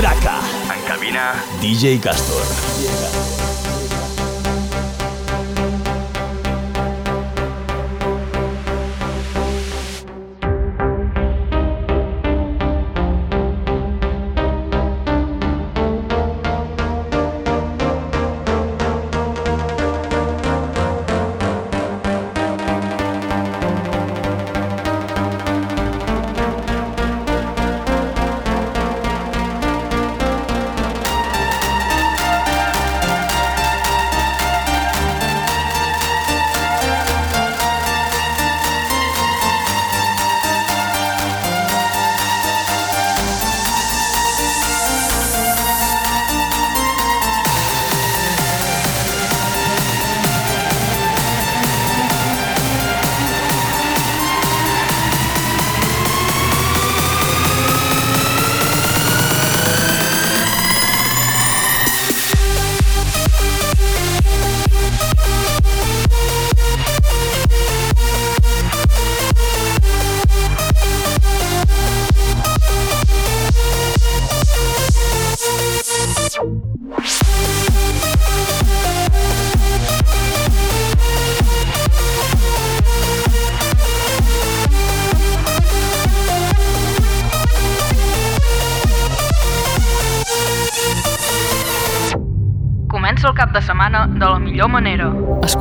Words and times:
Traca. 0.00 0.40
En 0.74 0.82
cabina, 0.88 1.34
DJ 1.60 2.00
Castor. 2.00 3.49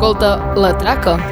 Escolta 0.10 0.56
La 0.56 0.76
Traca. 0.76 1.29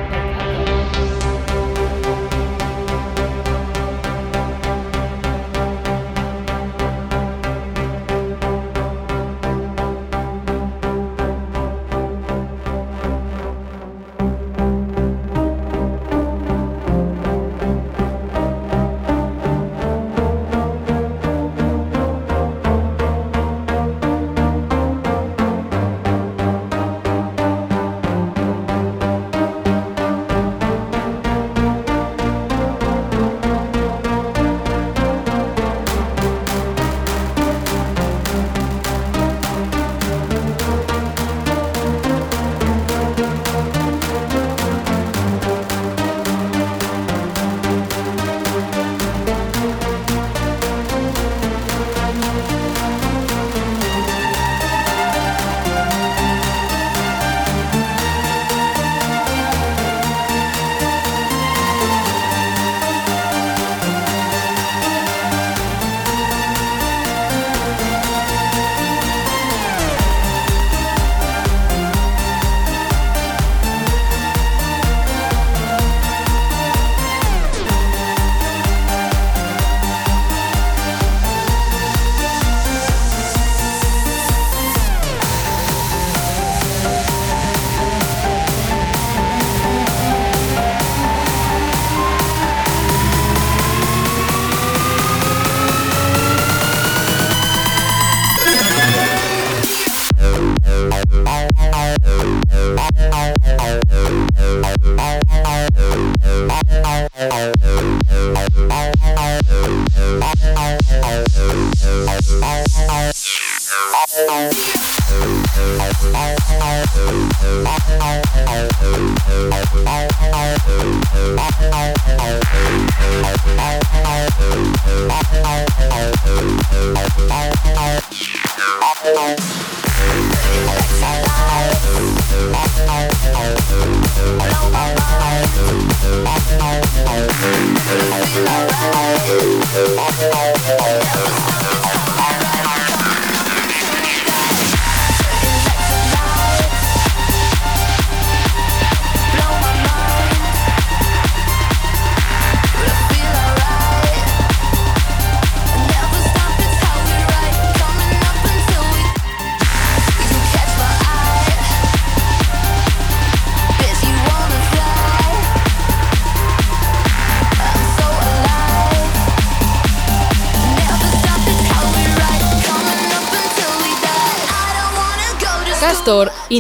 Bye. 102.76 103.06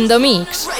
The 0.07 0.17
mix. 0.17 0.76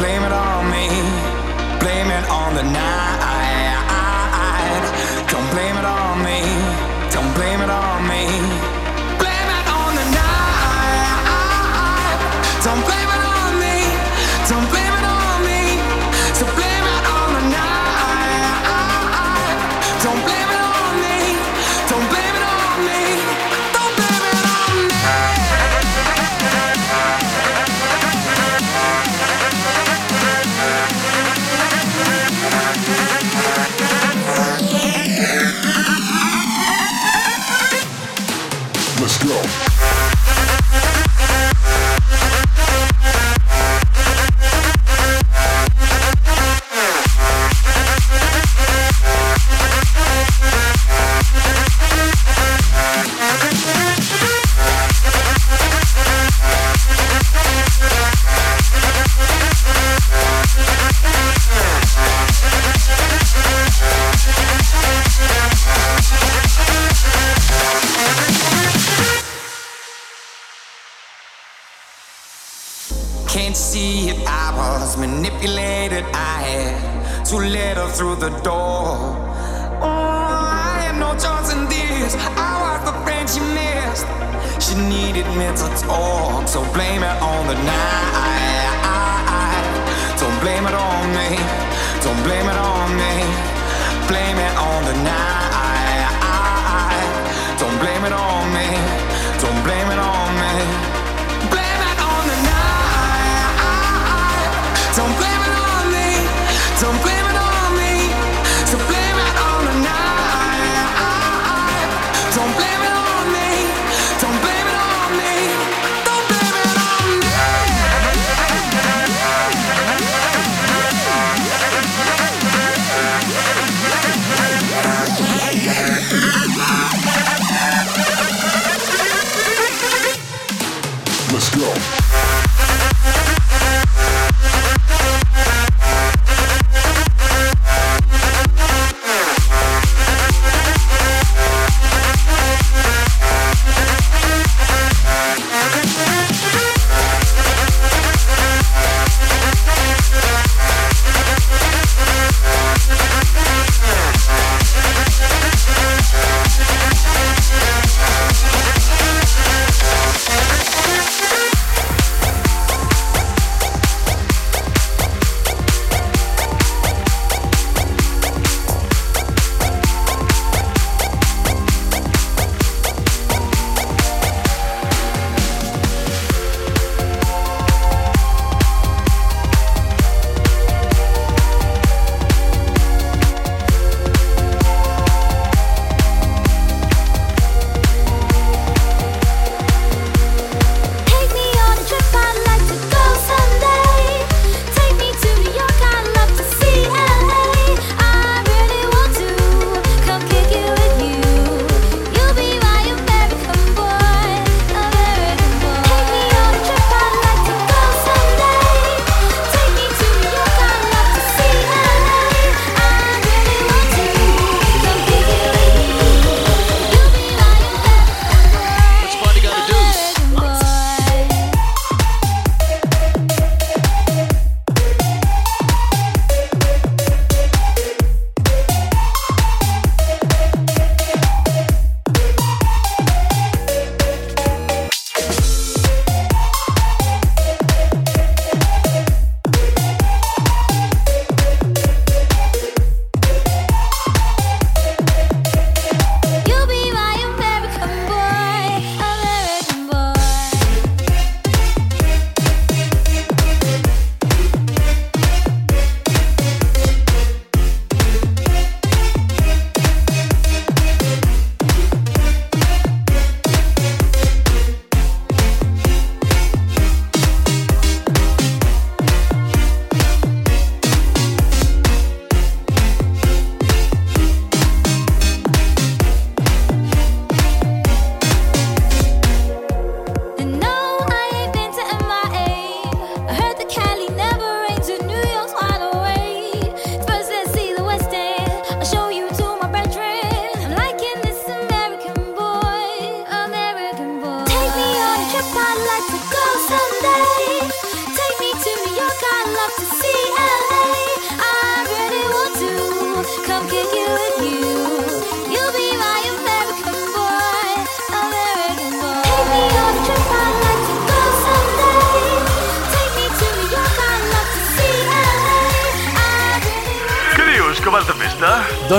Blame 0.00 0.22
it 0.24 0.32
on 0.32 0.70
me. 0.70 0.88
Blame 1.78 2.10
it 2.10 2.24
on 2.30 2.54
the 2.54 2.62
night. 2.62 3.29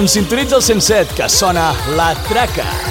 Doncs 0.01 0.13
sintonitza 0.13 0.55
el 0.55 0.63
107, 0.63 1.13
que 1.13 1.29
sona 1.29 1.75
La 1.96 2.15
Traca. 2.27 2.90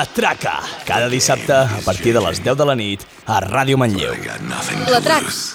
La 0.00 0.06
Traca, 0.06 0.62
cada 0.86 1.10
dissabte 1.12 1.52
a 1.52 1.80
partir 1.84 2.14
de 2.16 2.22
les 2.24 2.40
10 2.40 2.56
de 2.56 2.64
la 2.64 2.72
nit 2.72 3.04
a 3.28 3.36
Ràdio 3.44 3.76
Manlleu. 3.76 4.16
La 4.88 5.04
Traca. 5.04 5.49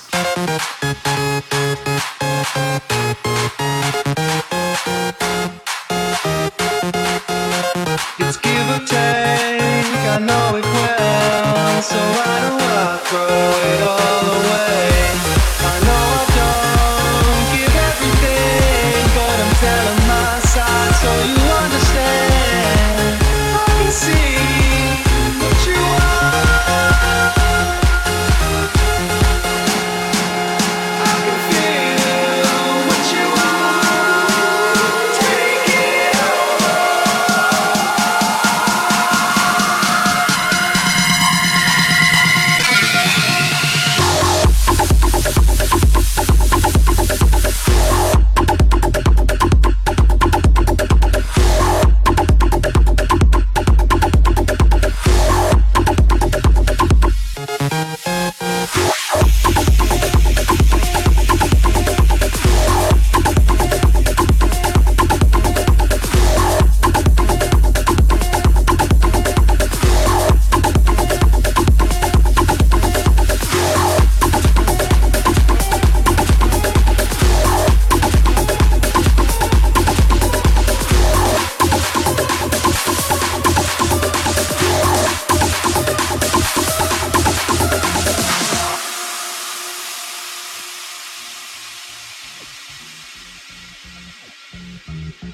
We 95.26 95.32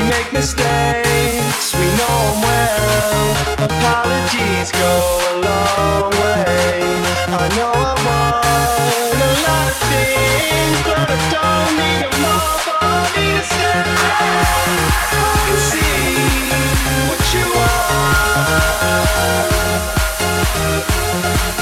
make 0.00 0.32
mistakes, 0.32 1.74
we 1.78 1.86
know 1.98 2.18
'em 2.30 2.42
well. 2.42 3.36
Apologies 3.68 4.70
go 4.72 4.92
a 5.30 5.34
long 5.46 6.10
way. 6.22 6.82
I 7.42 7.46
know 7.56 7.72
I 7.72 7.94
want 8.06 9.22
a 9.22 9.32
lot 9.46 9.68
of 9.70 9.78
things, 9.90 10.78
but 10.86 11.06
I 11.14 11.18
don't 11.34 11.70
need 11.80 12.04
'em 12.14 12.24
all 12.34 12.58
for 12.66 12.82
me 13.14 13.26
to 13.38 13.44
say. 13.54 13.82
I 15.22 15.34
can 15.46 15.58
see 15.70 16.02
what 17.08 17.22
you 17.34 17.46
are. 17.70 18.18
I 21.20 21.57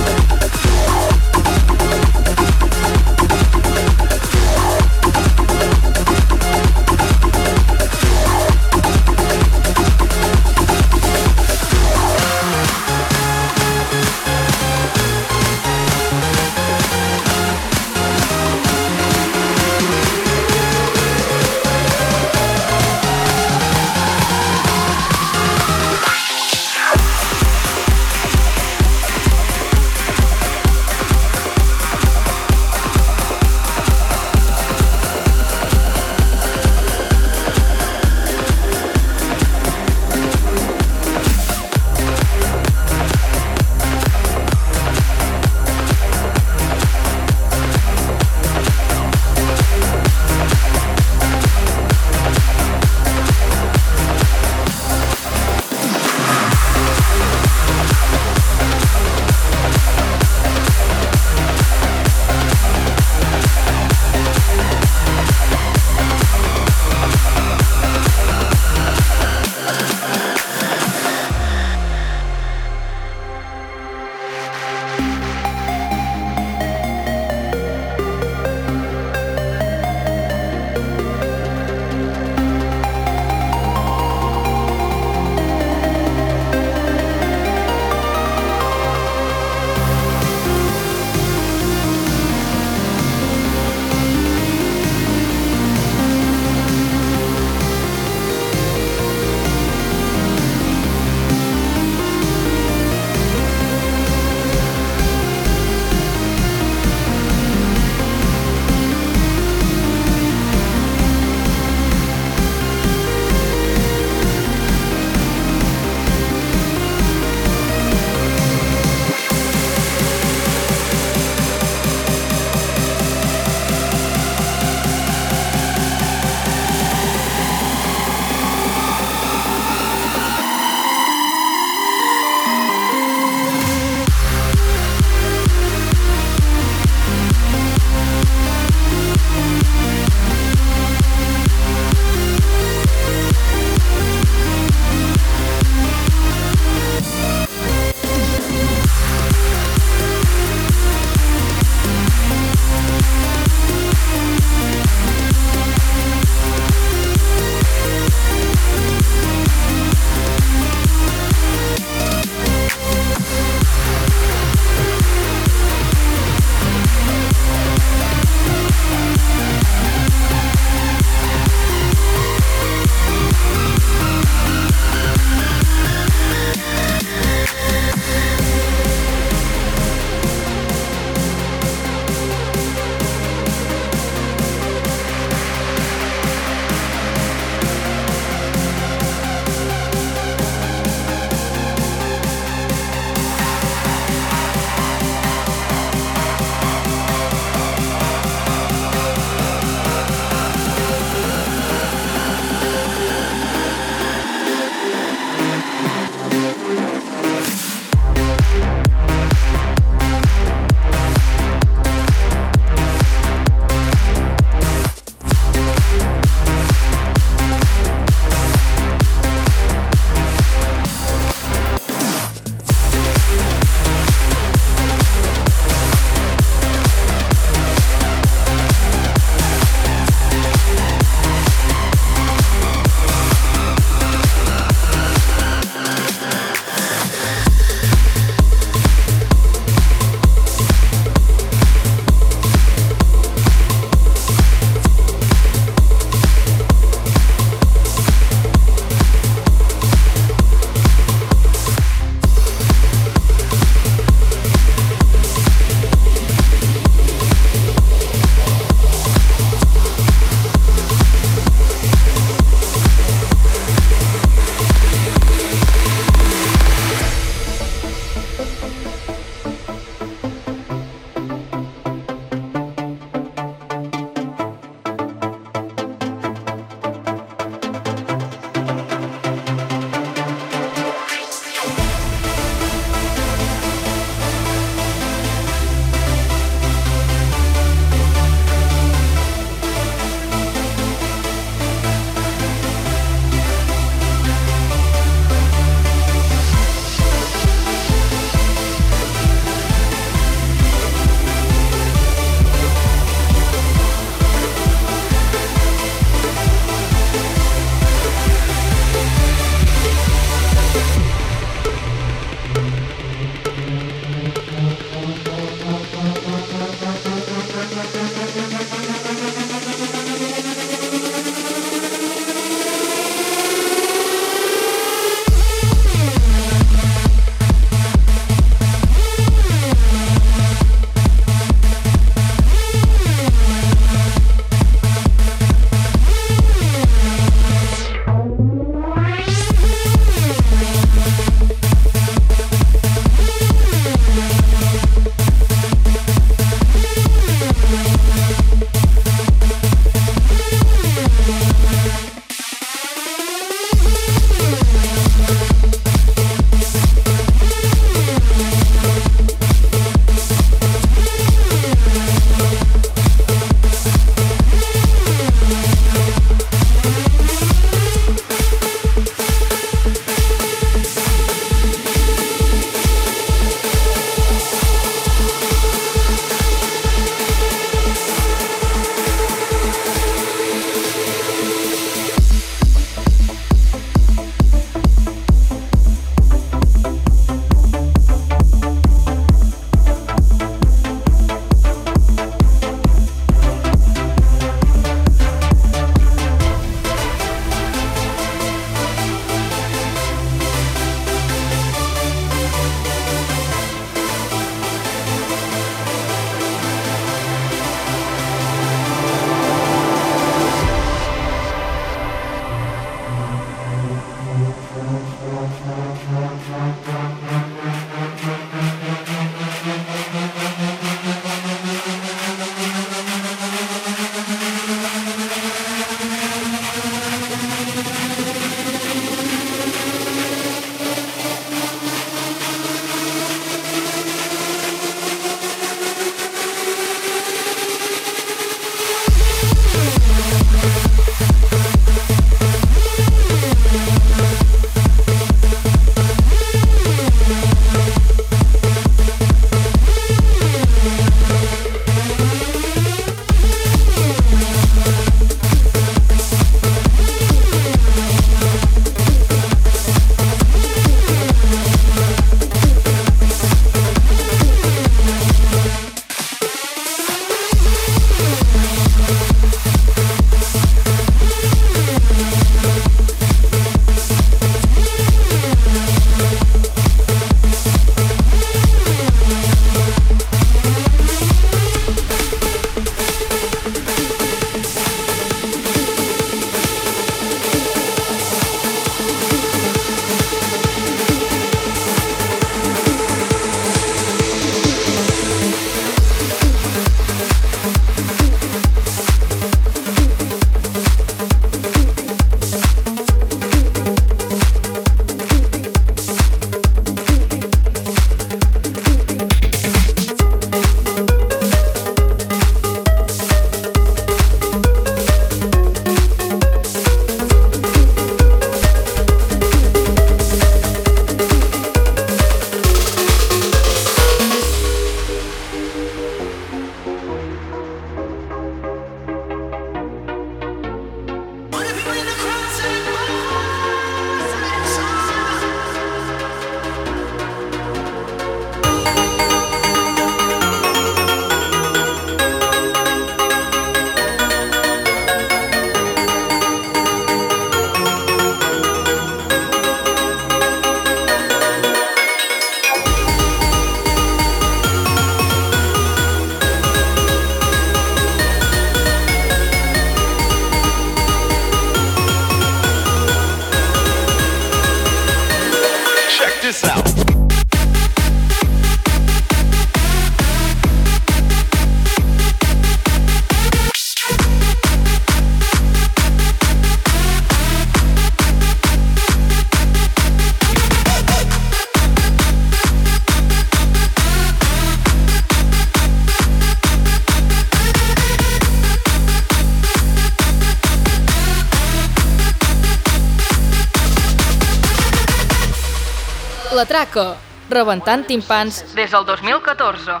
rebentant 597.50 598.04
timpans 598.06 598.62
des 598.76 598.90
del 598.90 599.06
2014. 599.06 600.00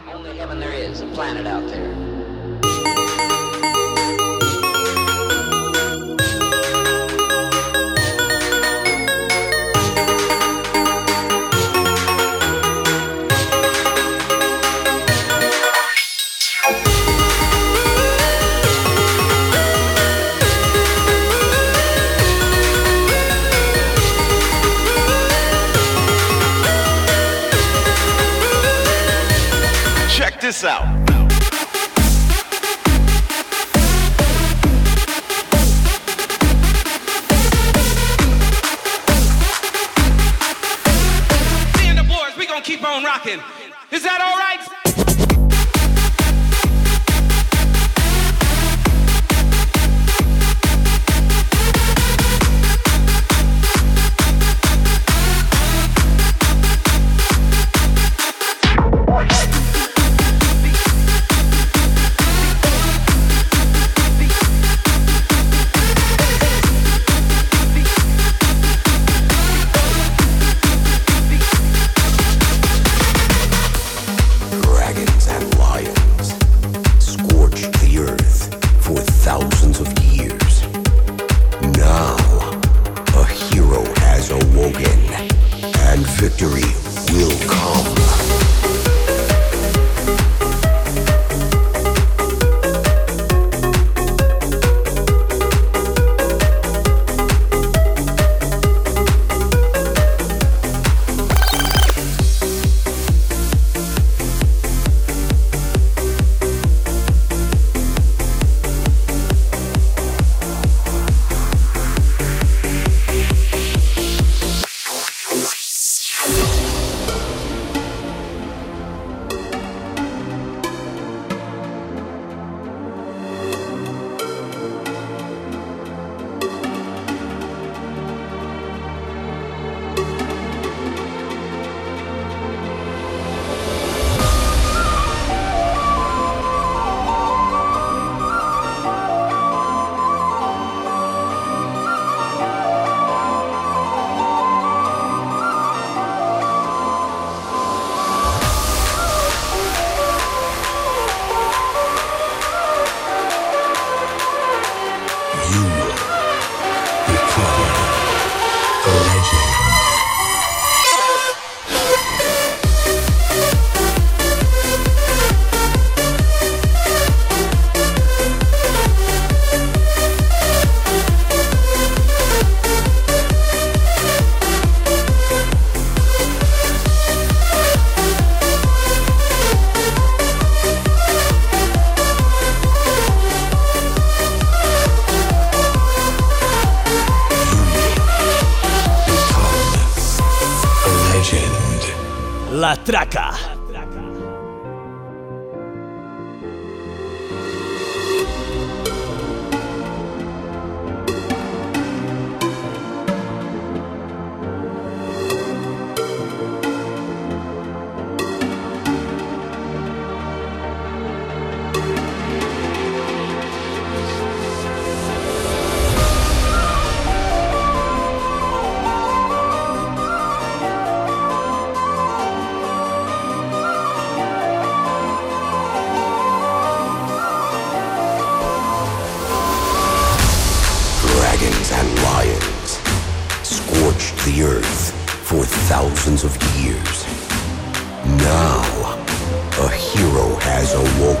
matraca. 192.88 193.17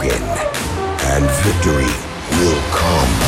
and 0.06 1.24
victory 1.42 1.90
will 2.38 2.62
come. 2.70 3.27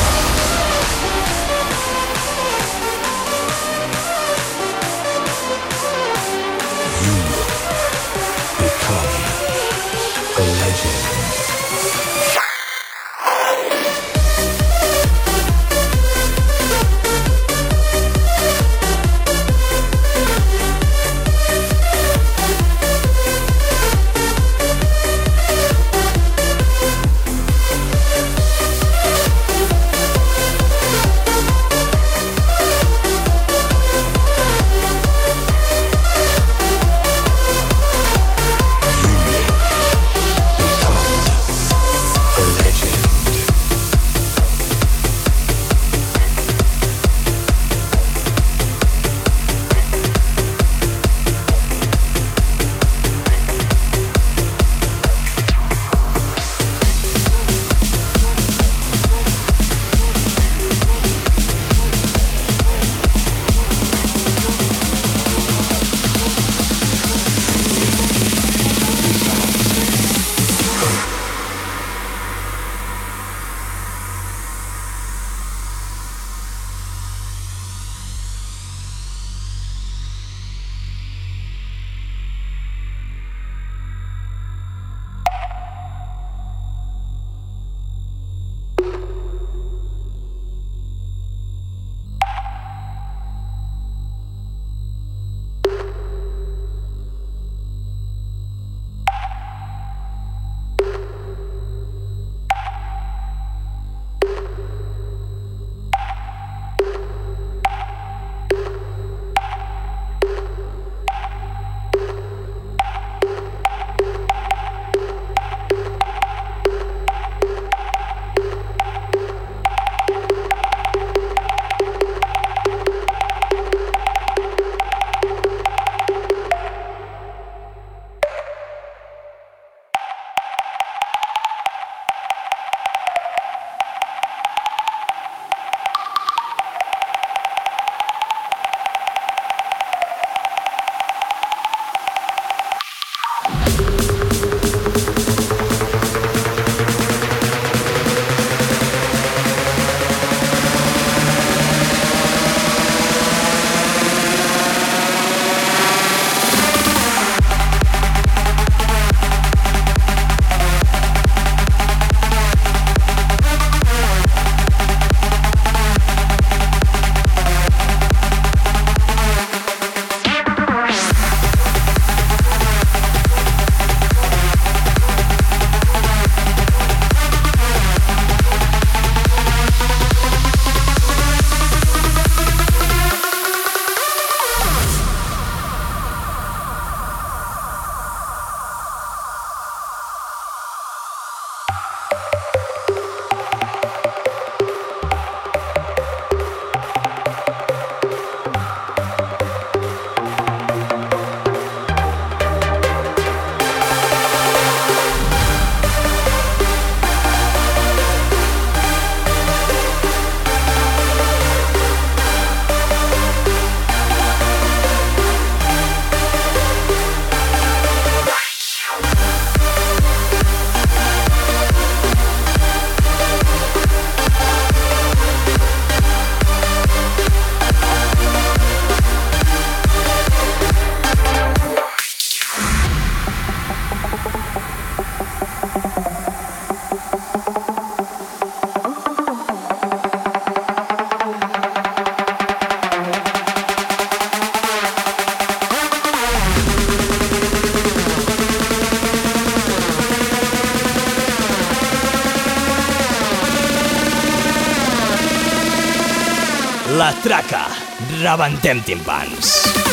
Avantem 258.31 258.79
timpans! 258.87 259.90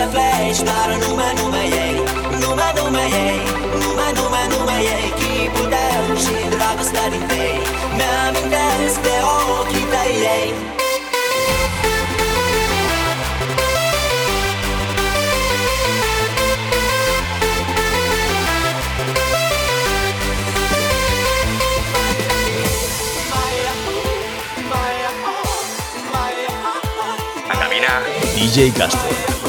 să 0.00 0.06
pleci 0.14 0.60
Dar 0.68 0.90
nume, 1.02 1.28
nume 1.38 1.62
ei, 1.84 1.96
nume, 2.42 2.68
nume 2.76 3.04
ei 3.26 3.38
Nume, 3.82 4.06
nume, 4.18 4.42
nume 4.52 4.76
ei 4.96 5.06
Chipul 5.18 5.66
tău 5.72 6.16
și 6.24 6.34
dragostea 6.54 7.06
din 7.12 7.24
tei 7.30 7.58
Mi-amintesc 7.96 8.96
de 9.06 9.16
ochii 9.58 9.86
tăi 9.92 10.14
ei 10.36 10.50
DJ 28.36 28.72
Castro. 28.78 29.39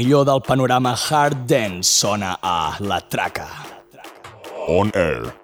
Millor 0.00 0.24
del 0.24 0.40
panorama 0.40 0.94
hard 0.96 1.46
dance 1.46 1.90
sona 1.90 2.38
a 2.42 2.76
La 2.80 3.00
Traca. 3.00 3.48
On 4.66 4.90
air, 4.94 5.34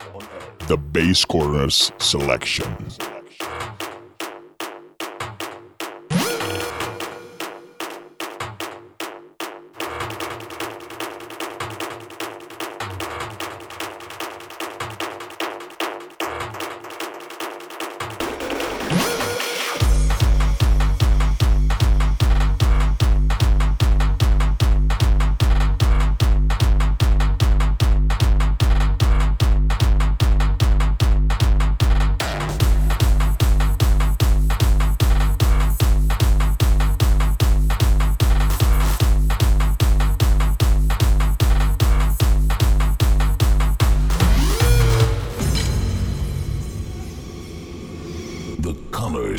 the 0.66 0.78
Bass 0.78 1.26
Corners 1.26 1.92
selection. 1.98 2.85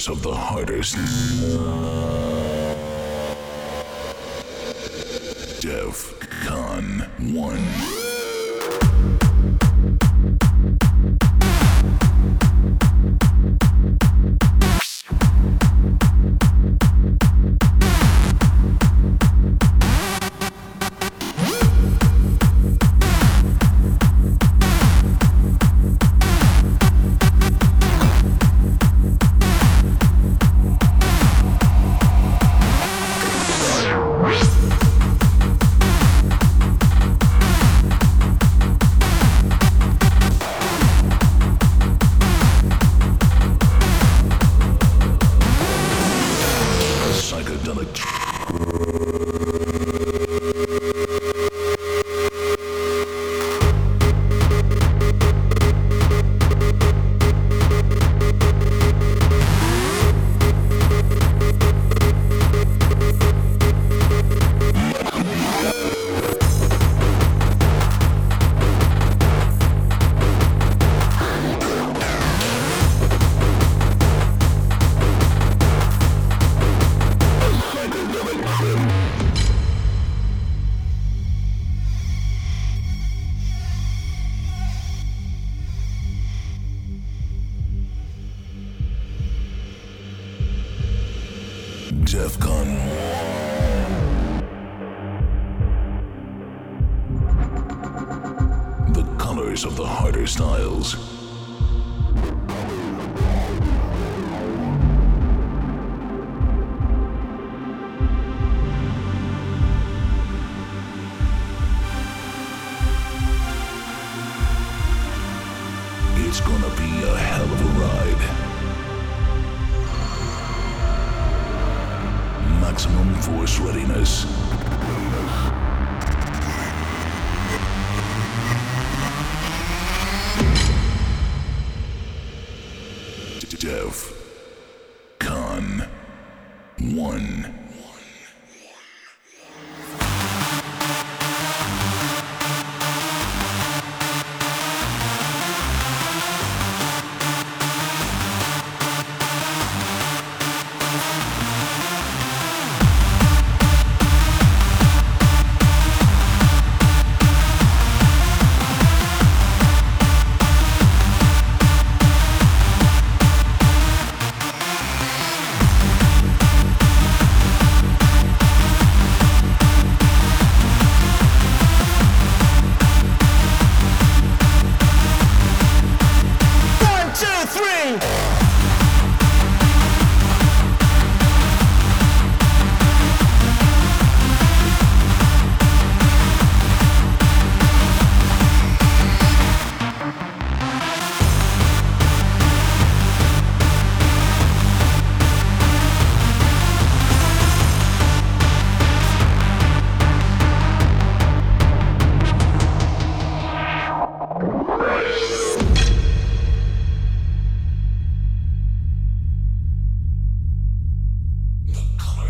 Of 0.09 0.21
the 0.21 0.33
hardest. 0.33 0.95
Def 5.61 6.17
Con 6.45 7.09
1. 7.33 7.96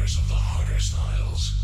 Warriors 0.07 0.19
of 0.19 0.27
the 0.29 0.35
Harness 0.35 0.85
styles. 0.85 1.57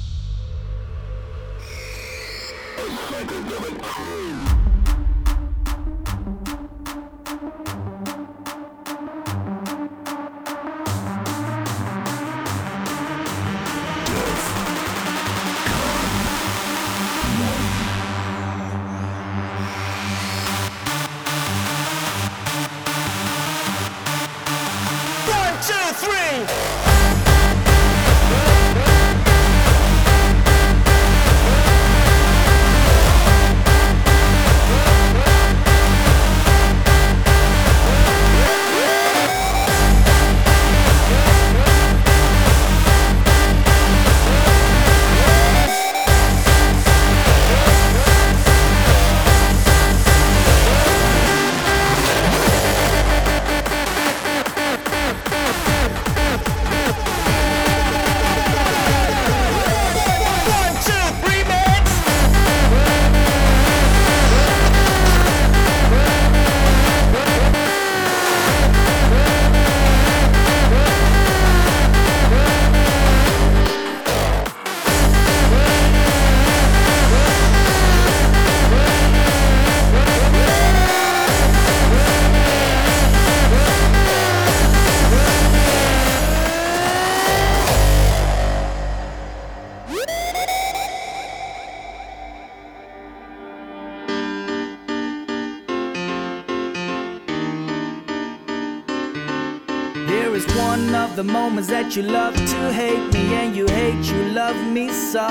That 101.83 101.97
you 101.97 102.03
love 102.03 102.33
to 102.33 102.71
hate 102.71 103.13
me 103.13 103.33
and 103.33 103.53
you 103.55 103.67
hate 103.67 104.05
you 104.05 104.23
love 104.31 104.55
me 104.71 104.87
so. 104.89 105.27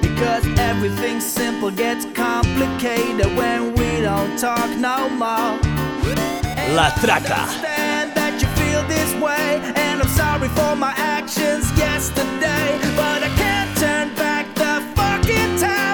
Because 0.00 0.46
everything 0.58 1.20
simple 1.20 1.70
gets 1.70 2.06
complicated 2.14 3.26
when 3.36 3.74
we 3.74 4.00
don't 4.00 4.38
talk 4.38 4.70
no 4.78 5.10
more. 5.10 5.60
La 6.76 6.88
Traca. 7.00 7.42
That 8.16 8.38
you 8.40 8.48
feel 8.60 8.82
this 8.88 9.12
way, 9.20 9.60
and 9.76 10.00
I'm 10.00 10.08
sorry 10.08 10.48
for 10.48 10.74
my 10.74 10.94
actions 10.96 11.70
yesterday, 11.76 12.78
but 12.96 13.22
I 13.22 13.30
can't 13.36 13.76
turn 13.76 14.14
back 14.14 14.46
the 14.54 14.80
fucking 14.96 15.58
time, 15.58 15.91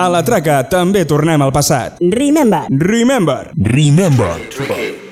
A 0.00 0.06
la 0.08 0.22
traca 0.24 0.62
també 0.72 1.02
tornem 1.04 1.42
al 1.44 1.52
passat. 1.52 2.00
Remember. 2.16 2.62
Remember. 2.72 3.52
Remember. 3.76 4.32
Remember. 4.56 5.09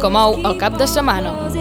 Que 0.00 0.10
mou 0.10 0.38
el 0.44 0.58
cap 0.60 0.78
de 0.80 0.86
setmana. 0.90 1.53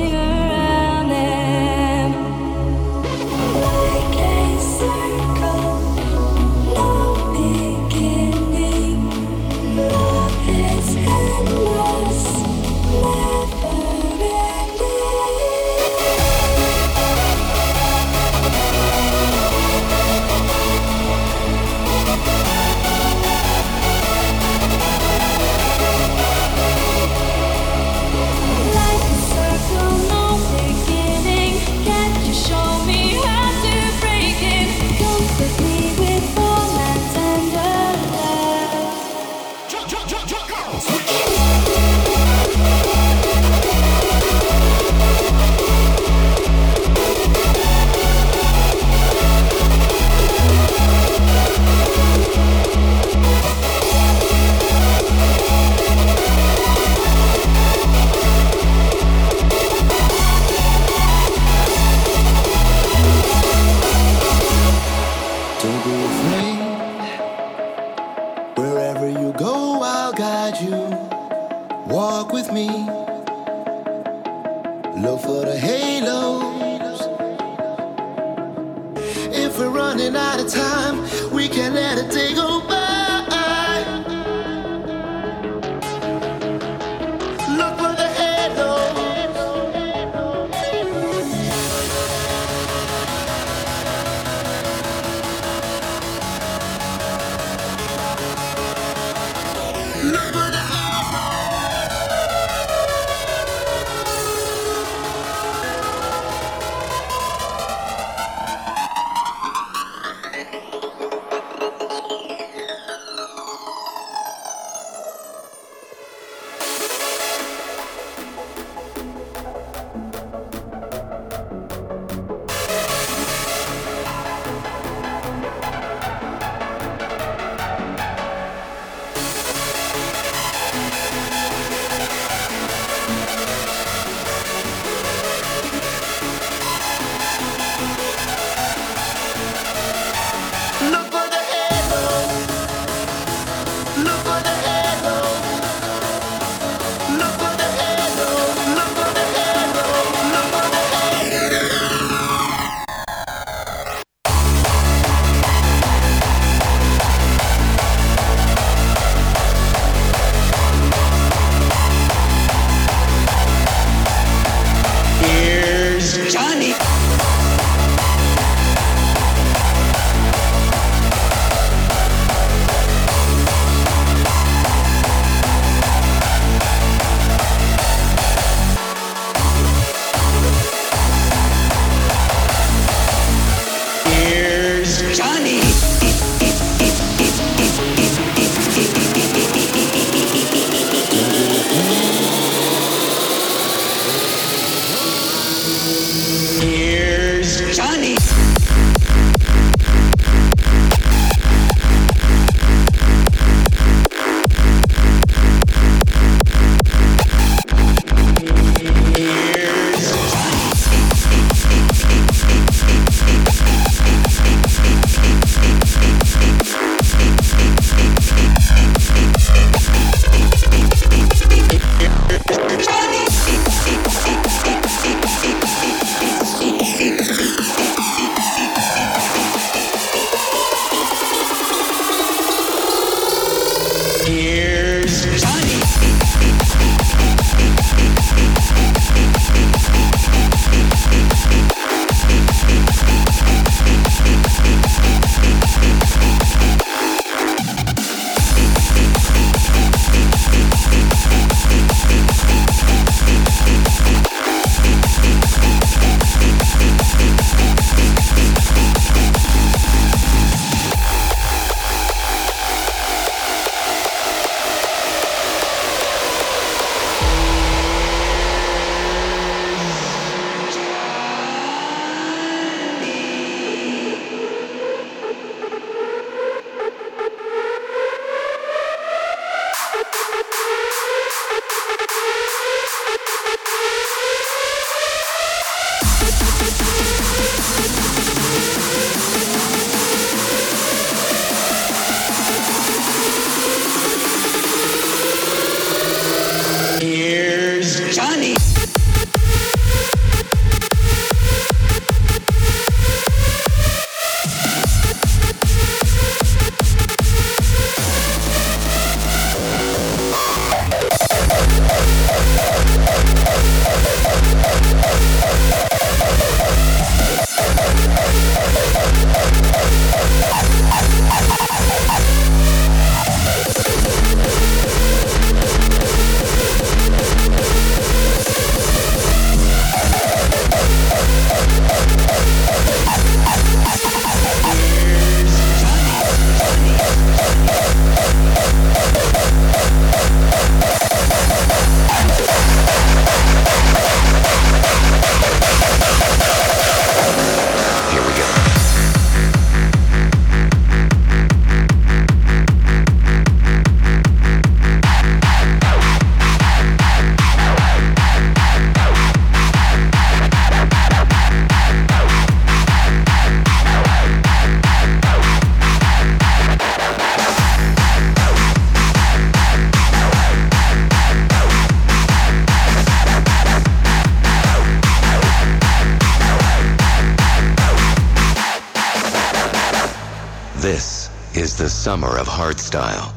Summer 382.03 382.37
of 382.37 382.47
hardstyle. 382.47 383.31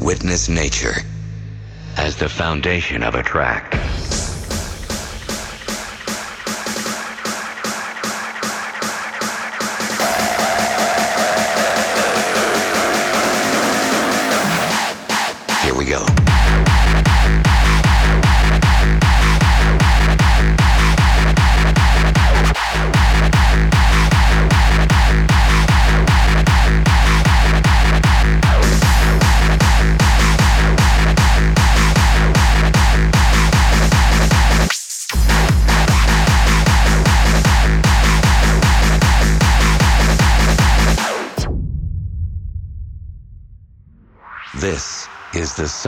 Witness 0.00 0.48
nature 0.48 0.96
as 1.96 2.16
the 2.16 2.28
foundation 2.28 3.04
of 3.04 3.14
a 3.14 3.22
track. 3.22 3.72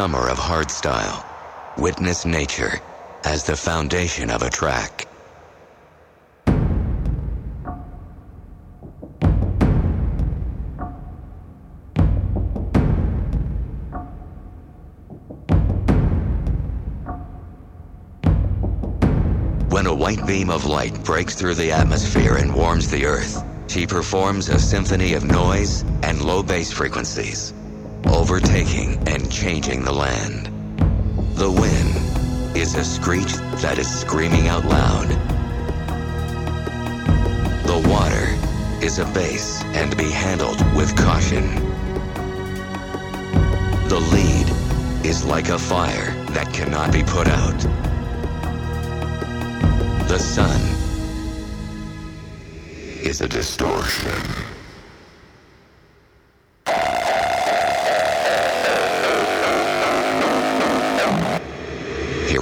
Summer 0.00 0.30
of 0.30 0.38
hardstyle. 0.38 1.22
Witness 1.76 2.24
nature 2.24 2.80
as 3.22 3.44
the 3.44 3.54
foundation 3.54 4.30
of 4.30 4.40
a 4.40 4.48
track. 4.48 5.06
When 19.68 19.84
a 19.84 19.94
white 19.94 20.26
beam 20.26 20.48
of 20.48 20.64
light 20.64 21.04
breaks 21.04 21.34
through 21.34 21.56
the 21.56 21.72
atmosphere 21.72 22.36
and 22.36 22.54
warms 22.54 22.90
the 22.90 23.04
earth, 23.04 23.44
she 23.66 23.86
performs 23.86 24.48
a 24.48 24.58
symphony 24.58 25.12
of 25.12 25.24
noise 25.24 25.82
and 26.02 26.22
low 26.22 26.42
bass 26.42 26.72
frequencies 26.72 27.52
overtaking 28.06 28.96
and 29.08 29.30
changing 29.30 29.82
the 29.84 29.92
land. 29.92 30.46
The 31.34 31.50
wind 31.50 32.56
is 32.56 32.74
a 32.74 32.84
screech 32.84 33.32
that 33.62 33.78
is 33.78 33.88
screaming 33.88 34.48
out 34.48 34.64
loud. 34.64 35.08
The 37.66 37.88
water 37.88 38.36
is 38.84 38.98
a 38.98 39.04
bass 39.06 39.62
and 39.74 39.96
be 39.96 40.10
handled 40.10 40.60
with 40.74 40.96
caution. 40.96 41.46
The 43.88 44.00
lead 44.00 45.06
is 45.06 45.24
like 45.24 45.48
a 45.48 45.58
fire 45.58 46.12
that 46.30 46.52
cannot 46.52 46.92
be 46.92 47.02
put 47.02 47.28
out. 47.28 47.58
The 50.08 50.18
sun 50.18 50.60
is 53.02 53.20
a 53.20 53.28
distortion. 53.28 54.39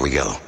We 0.09 0.15
go. 0.15 0.48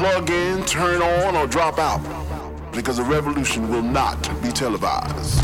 Plug 0.00 0.30
in, 0.30 0.64
turn 0.64 1.02
on, 1.02 1.36
or 1.36 1.46
drop 1.46 1.78
out 1.78 2.00
because 2.72 2.96
the 2.96 3.02
revolution 3.02 3.68
will 3.68 3.82
not 3.82 4.16
be 4.40 4.50
televised. 4.50 5.42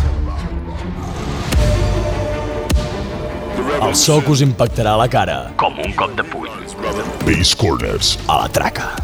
El 3.82 3.94
so 3.94 4.22
que 4.22 4.32
us 4.32 4.40
impactarà 4.40 4.94
a 4.94 4.96
la 4.96 5.08
cara. 5.08 5.52
Com 5.58 5.78
un 5.78 5.92
cop 5.92 6.16
de 6.16 6.24
puny. 6.24 6.48
Bass 7.26 7.54
Corners. 7.54 8.16
A 8.28 8.38
la 8.42 8.48
traca. 8.48 8.94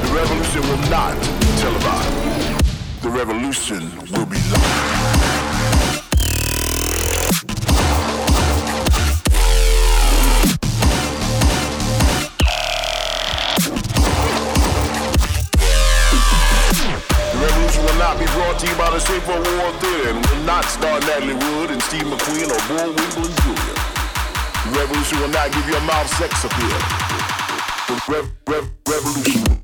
The 0.00 0.10
revolution 0.14 0.62
will 0.70 0.84
not 0.88 1.20
be 1.40 1.52
televised. 1.60 3.02
The 3.02 3.10
revolution 3.10 3.82
will 4.10 4.24
be 4.24 4.40
live. 4.56 4.73
Brought 18.94 19.06
to 19.06 19.14
you 19.14 19.20
by 19.20 19.38
the 19.38 19.44
for 19.44 19.58
War 19.58 19.72
Theater 19.80 20.10
and 20.10 20.26
will 20.26 20.44
not 20.44 20.64
star 20.66 21.00
Natalie 21.00 21.34
Wood 21.34 21.70
and 21.70 21.82
Steve 21.82 22.04
McQueen 22.04 22.50
or 22.50 22.60
Bullwinkle 22.68 23.24
and 23.24 23.36
Julia. 23.42 23.74
The 24.64 24.78
revolution 24.78 25.20
will 25.20 25.28
not 25.28 25.50
give 25.52 25.68
your 25.68 25.80
mouth 25.80 26.08
sex 26.14 26.44
appeal. 26.44 26.78
Rev- 28.08 28.32
rev- 28.46 28.70
revolution. 28.88 29.63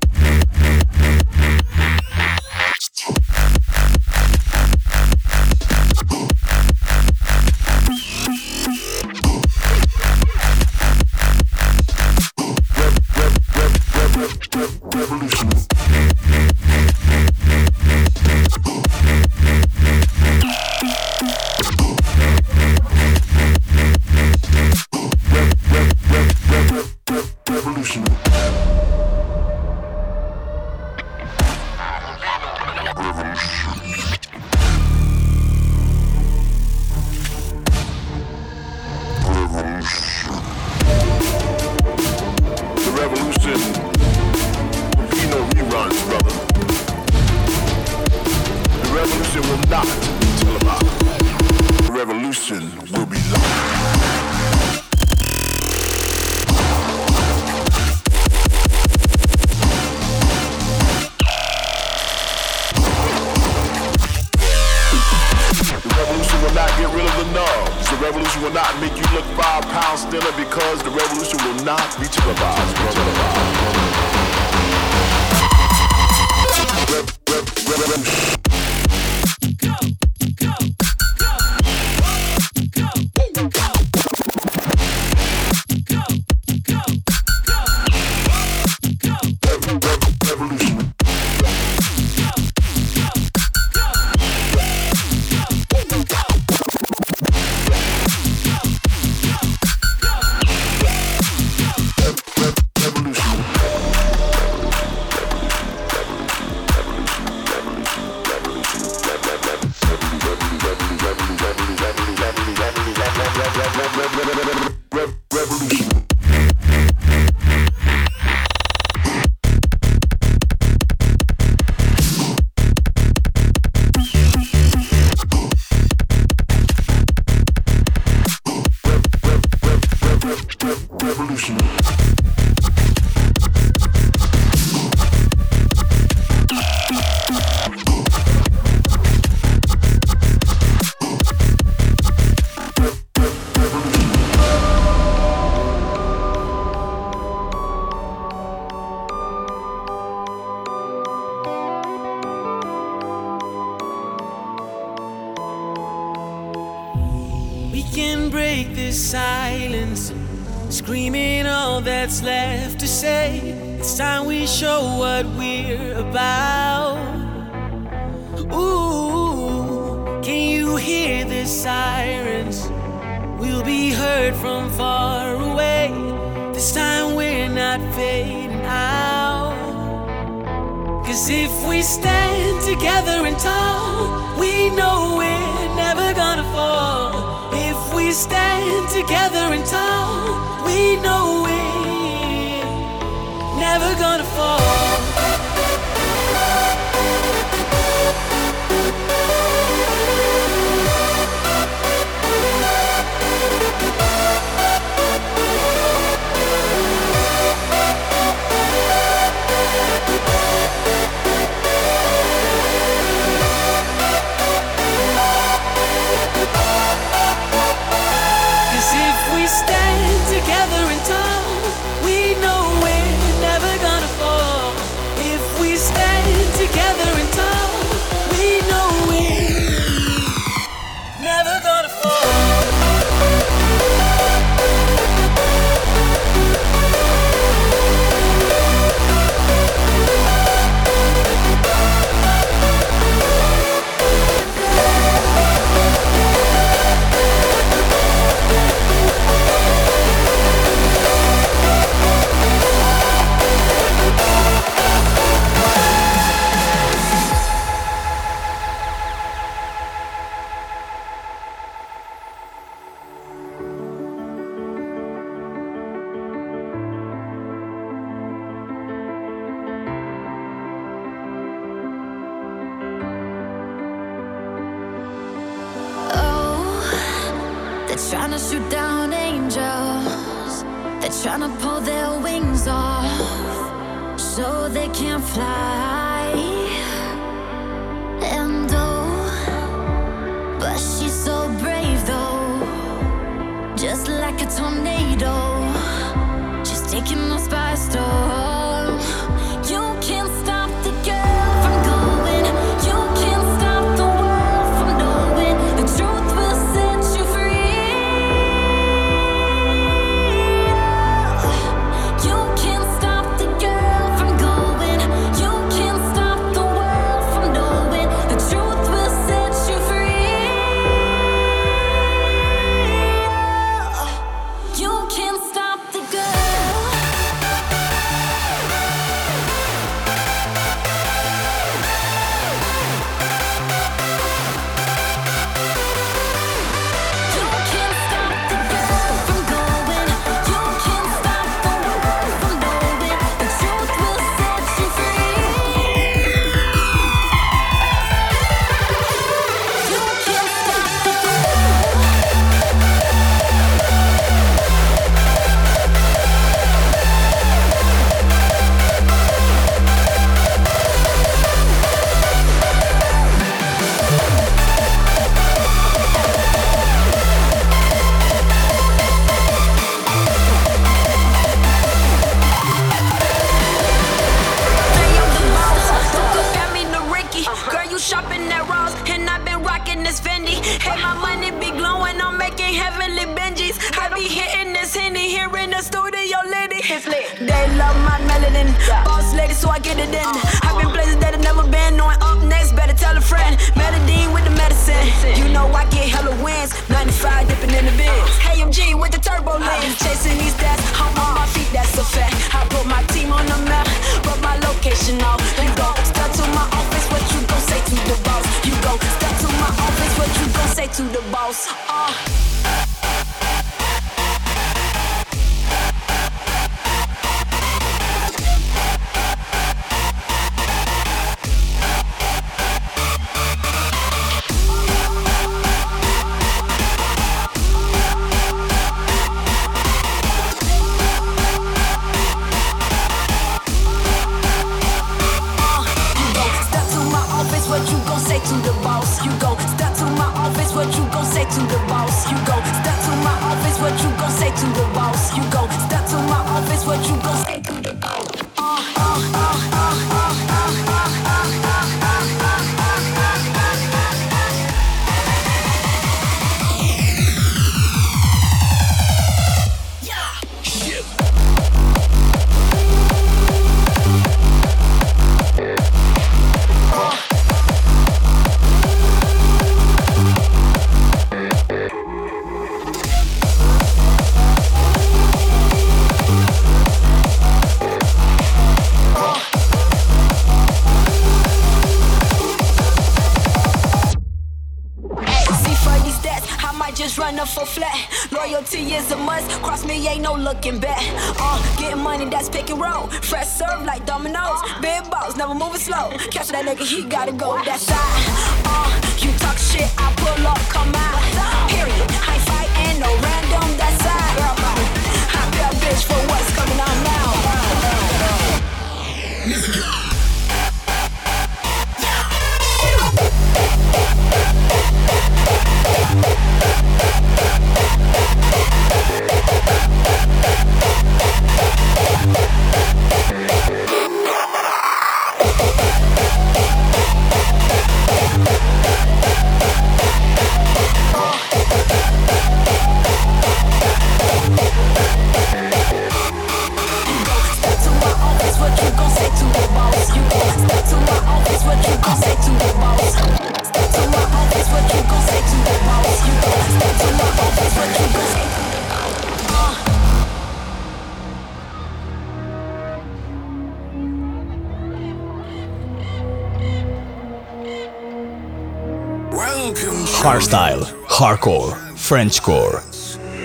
French 562.11 562.41
Core. 562.41 562.83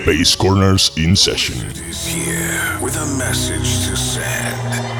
Basscornerz 0.03 1.01
in 1.01 1.15
session. 1.15 1.55
Here 1.55 2.77
with 2.81 2.97
a 2.97 3.17
message 3.17 3.87
to 3.87 3.95
send. 3.95 4.96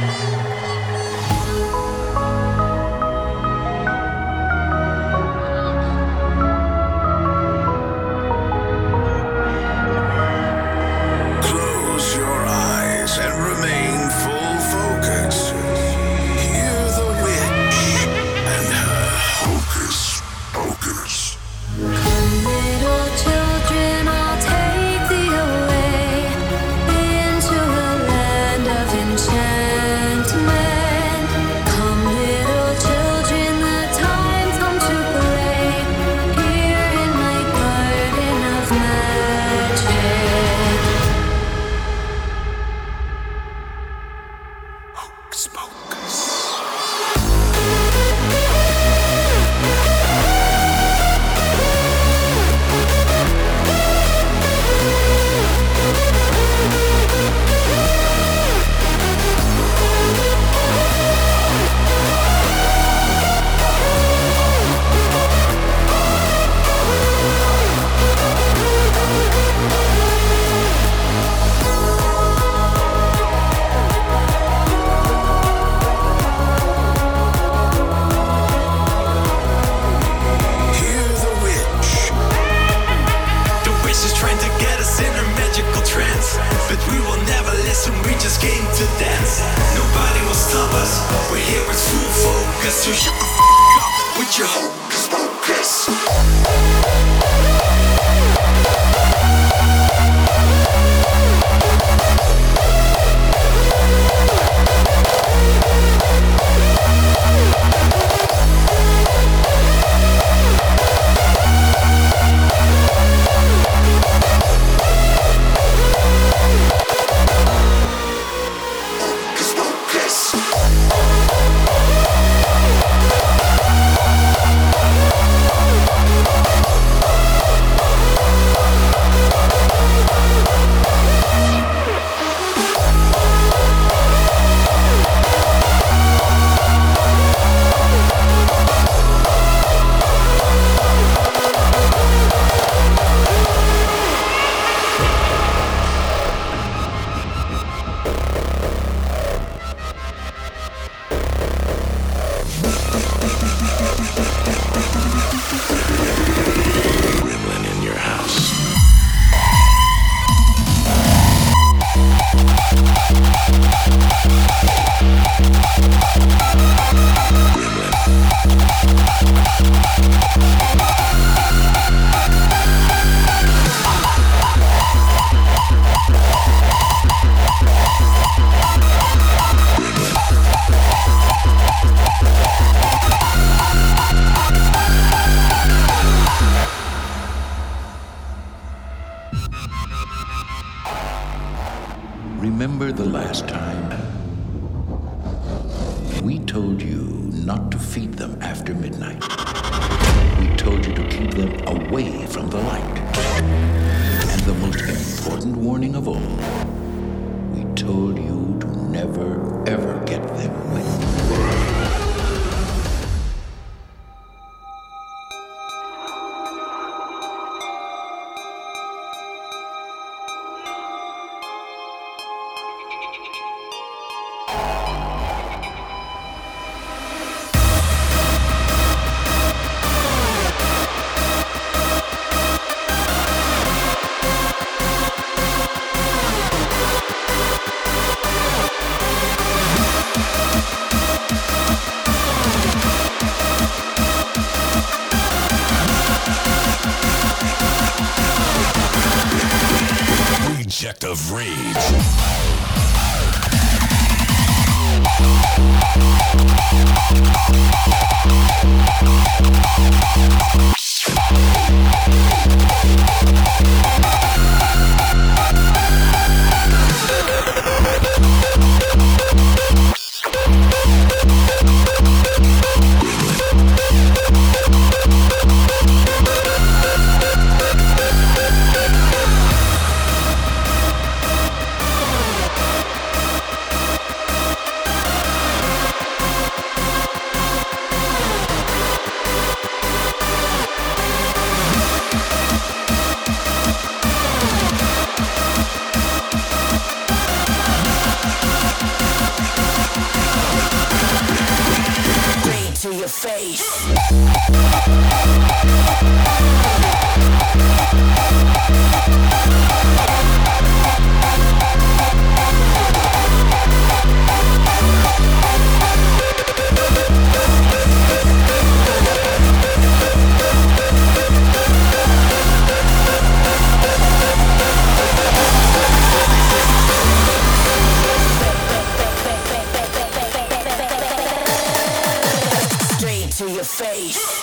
to 333.38 333.51
your 333.51 333.64
face. 333.64 334.41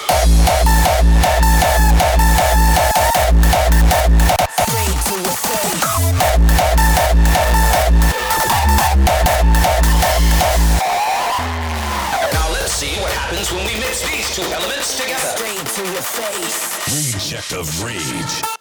Now 12.33 12.53
let's 12.53 12.73
see 12.73 12.95
what 13.01 13.11
happens 13.11 13.51
when 13.51 13.67
we 13.67 13.75
mix 13.81 14.09
these 14.09 14.33
two 14.37 14.43
elements 14.43 14.97
together. 14.97 15.19
Straight 15.19 15.67
to 15.75 15.83
your 15.93 16.03
face. 16.03 17.15
Reject 17.15 17.53
of 17.53 17.83
rage. 17.83 18.55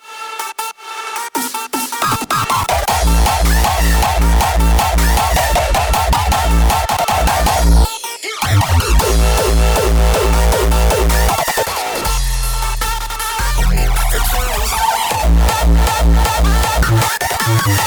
Thank 17.66 17.78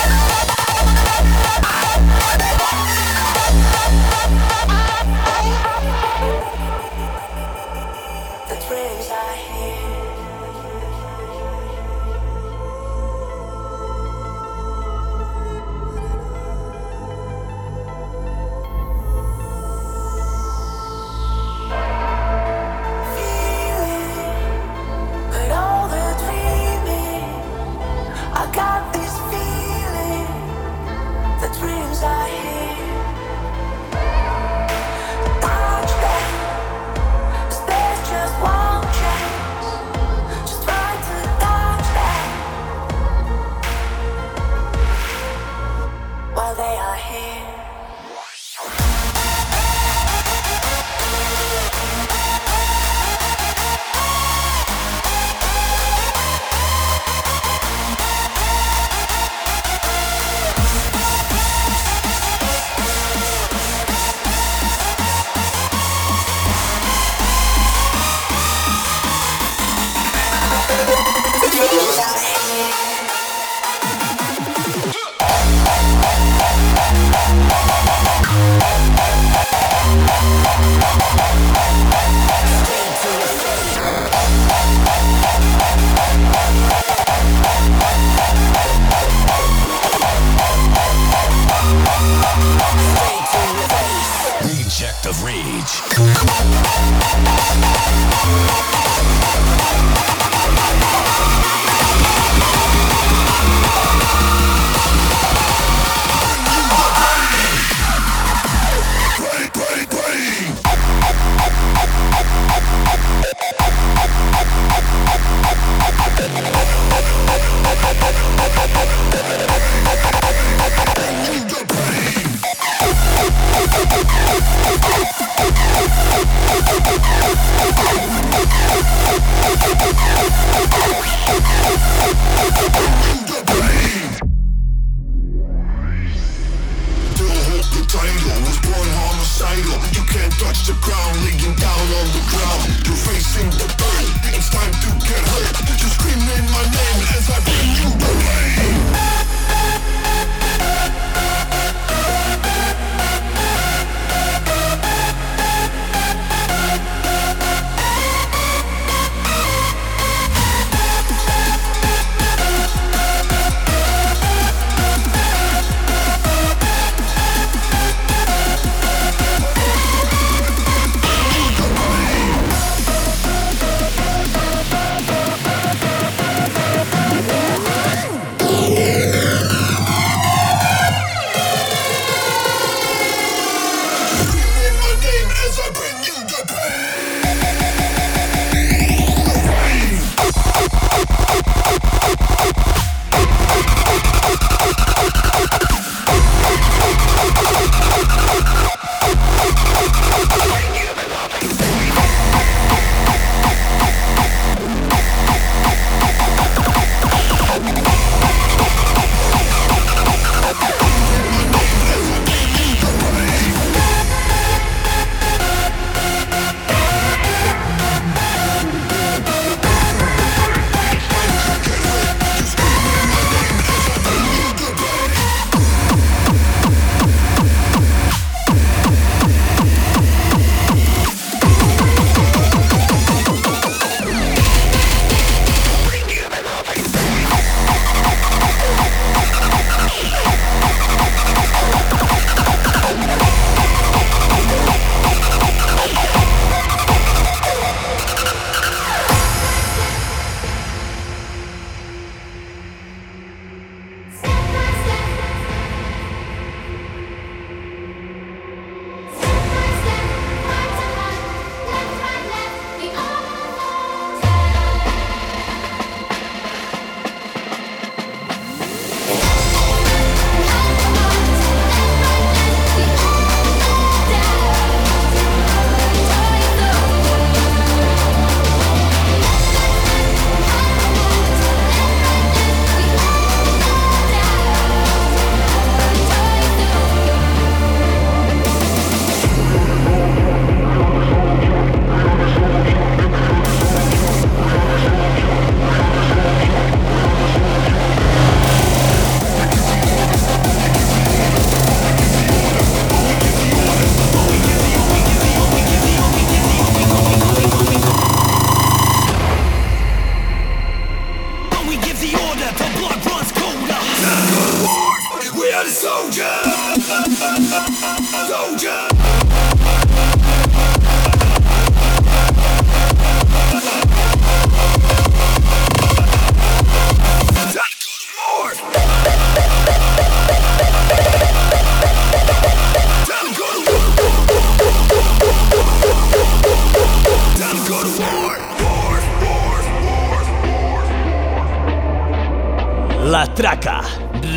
you. 6.51 6.56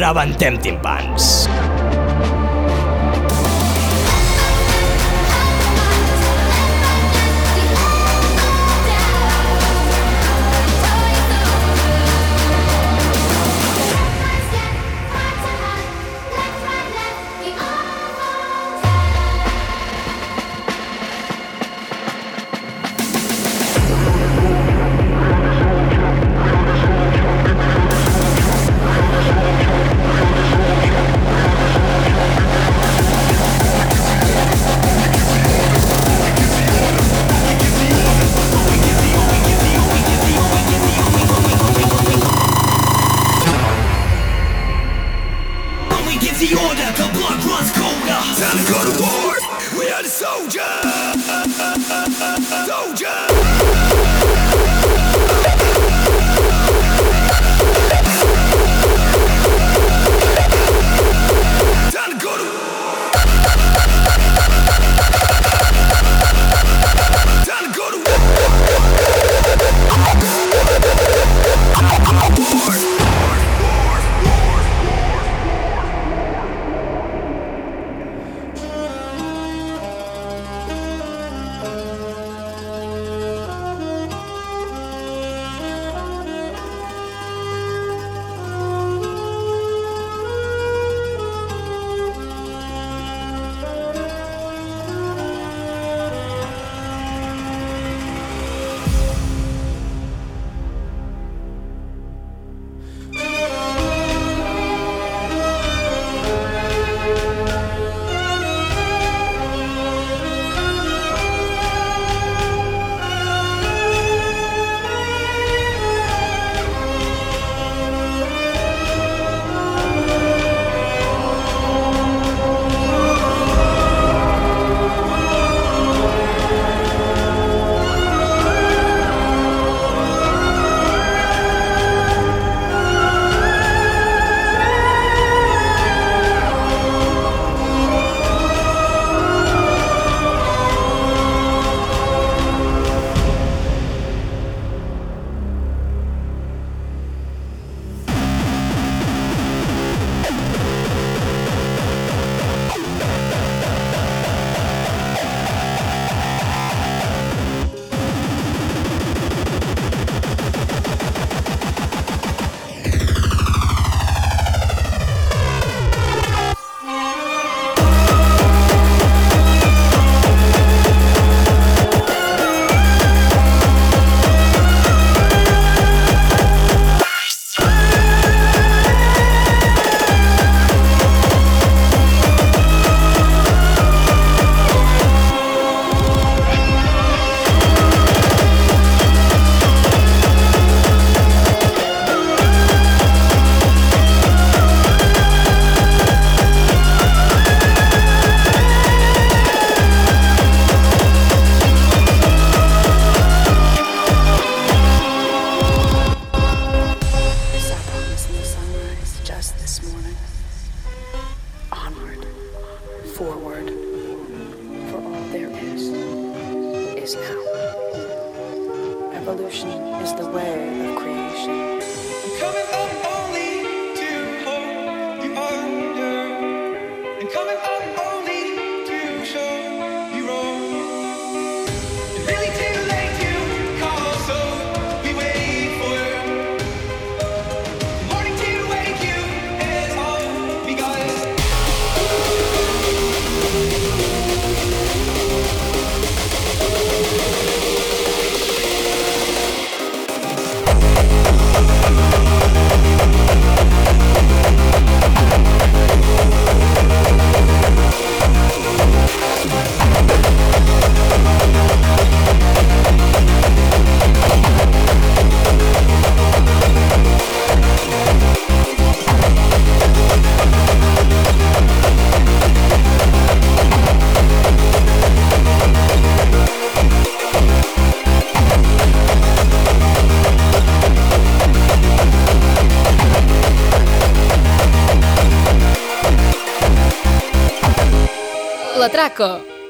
Rebentem 0.10 0.58
timpans. 0.58 0.89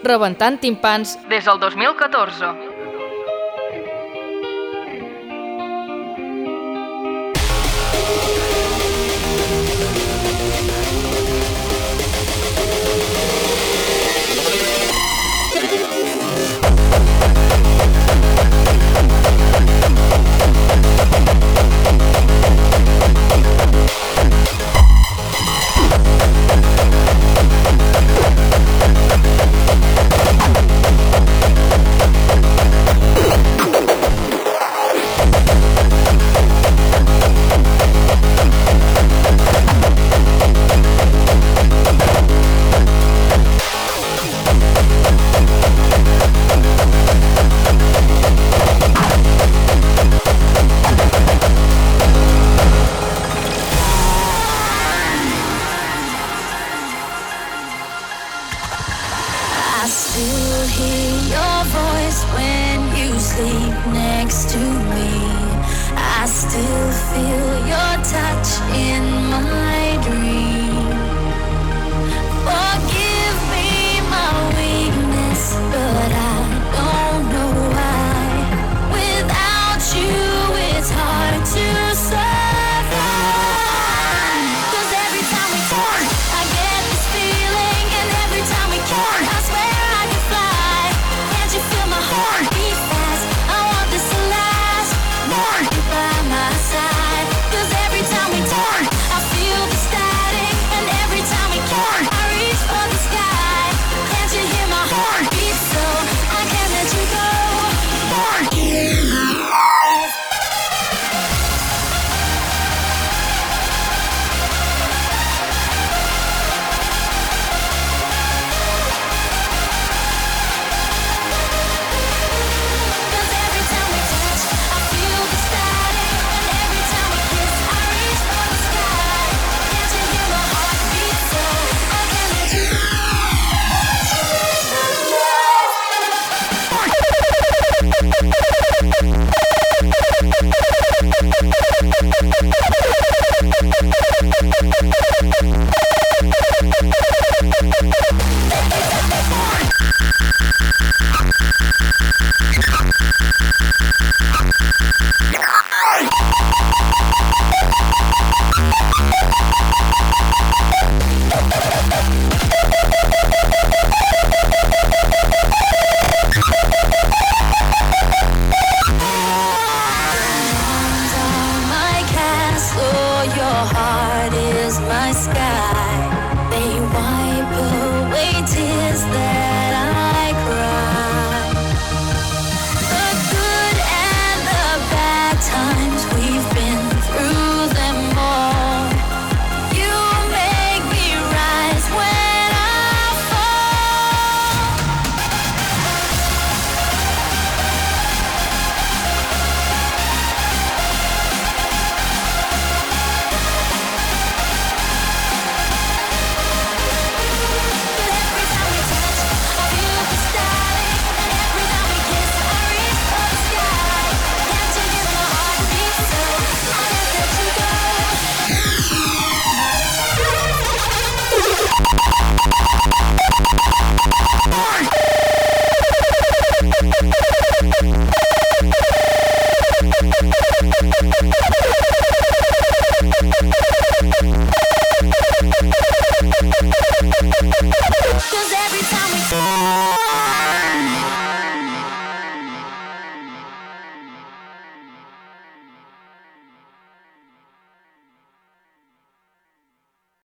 Rebentant 0.04 0.60
timpans 0.62 1.18
Des 1.30 1.46
del 1.46 1.60
2014. 1.60 2.69